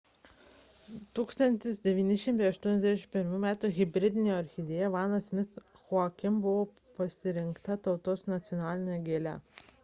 [1.23, 6.65] 1981 m hibridinė orchidėja vanda miss joaquim buvo
[7.01, 9.37] pasirinkta tautos nacionaline gėle